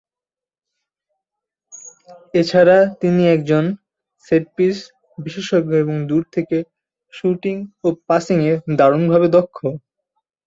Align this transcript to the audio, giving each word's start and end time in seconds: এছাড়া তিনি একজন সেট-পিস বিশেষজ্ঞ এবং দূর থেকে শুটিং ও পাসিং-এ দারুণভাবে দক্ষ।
এছাড়া 2.33 2.77
তিনি 3.01 3.23
একজন 3.35 3.63
সেট-পিস 4.27 4.77
বিশেষজ্ঞ 5.17 5.71
এবং 5.83 5.95
দূর 6.09 6.23
থেকে 6.33 6.57
শুটিং 7.13 7.55
ও 7.83 7.97
পাসিং-এ 8.07 8.53
দারুণভাবে 8.77 9.27
দক্ষ। 9.35 9.57